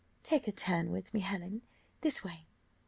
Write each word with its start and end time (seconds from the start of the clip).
']Take 0.31 0.47
a 0.47 0.51
turn 0.51 0.91
with 0.91 1.13
me, 1.13 1.19
Helen, 1.19 1.61
this 2.01 2.23
way. 2.23 2.47